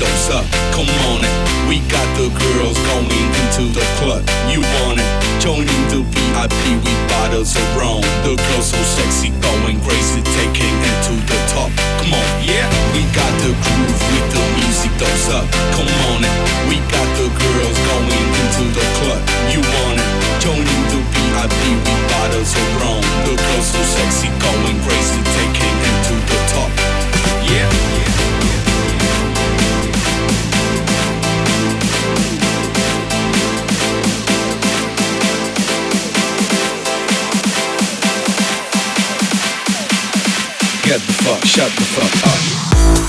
dose 0.00 0.30
up. 0.32 0.48
Come 0.72 0.88
on 1.12 1.20
it. 1.20 1.34
We 1.68 1.84
got 1.92 2.08
the 2.16 2.32
girls 2.32 2.78
going 2.88 3.28
into 3.44 3.68
the 3.68 3.84
club. 4.00 4.24
You 4.48 4.64
want 4.80 4.96
it? 4.96 5.10
Joining 5.44 5.82
the 5.92 6.00
VIP 6.08 6.56
with 6.80 7.00
bottles 7.12 7.52
of 7.54 7.68
rum. 7.76 8.00
The 8.24 8.32
girls 8.32 8.72
so 8.72 8.80
sexy, 8.96 9.28
going 9.44 9.76
crazy, 9.84 10.24
taking 10.40 10.72
it 10.88 10.96
to 11.04 11.14
the 11.28 11.38
top. 11.52 11.70
Come 12.00 12.16
on, 12.16 12.28
yeah. 12.40 12.64
We 12.96 13.04
got 13.12 13.32
the 13.44 13.52
groove 13.52 14.00
with 14.08 14.26
the 14.32 14.42
music 14.56 14.92
dose 14.96 15.28
up. 15.36 15.59
Get 40.90 40.98
the 41.02 41.12
fuck, 41.12 41.44
shut 41.44 41.70
the 41.70 41.82
fuck 41.82 42.96
up. 42.96 42.99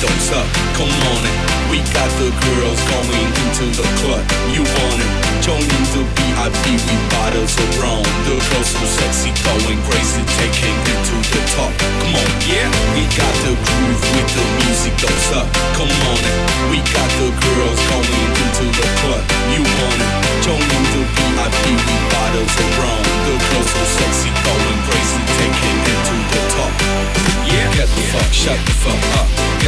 Dose 0.00 0.32
up. 0.32 0.48
Come 0.80 0.88
on 0.88 1.22
it. 1.28 1.36
We 1.68 1.84
got 1.92 2.08
the 2.16 2.32
girls 2.32 2.80
going 2.88 3.28
into 3.44 3.68
the 3.76 3.86
club. 4.00 4.24
You 4.48 4.64
want 4.64 4.96
it? 4.96 5.12
Joining 5.44 5.84
the 5.92 6.02
VIP 6.16 6.64
with 6.72 7.04
bottles 7.12 7.52
rum. 7.76 8.00
The 8.24 8.34
girls 8.40 8.68
so 8.72 8.80
sexy, 8.80 9.30
going 9.44 9.76
crazy, 9.84 10.24
taking 10.40 10.72
it 10.72 11.00
to 11.04 11.16
the 11.20 11.40
top. 11.52 11.72
Come 11.76 12.16
on, 12.16 12.30
yeah. 12.48 12.64
We 12.96 13.04
got 13.12 13.34
the 13.44 13.52
groove 13.52 14.00
with 14.16 14.30
the 14.32 14.44
music 14.64 14.96
dose 15.04 15.30
up. 15.36 15.46
Come 15.76 15.92
on 15.92 16.20
it. 16.24 16.36
We 16.72 16.80
got 16.80 17.10
the 17.20 17.28
girls 17.36 17.80
going 17.92 18.24
into 18.40 18.66
the 18.72 18.86
club. 19.04 19.24
You 19.52 19.60
want 19.60 20.00
it? 20.00 20.12
Joining 20.40 20.84
the 20.96 21.02
VIP 21.12 21.60
with 21.76 22.04
bottles 22.08 22.56
rum. 22.80 23.04
The 23.28 23.34
girls 23.36 23.68
so 23.68 23.84
sexy, 24.00 24.32
going 24.48 24.80
crazy, 24.88 25.20
taking 25.36 25.78
it 25.92 26.00
to 26.08 26.16
the 26.32 26.40
top. 26.56 26.72
Yeah. 27.52 27.68
Get 27.76 27.88
the 27.92 28.04
fuck, 28.16 28.32
shut 28.32 28.56
the 28.64 28.72
fuck 28.80 29.04
up. 29.20 29.39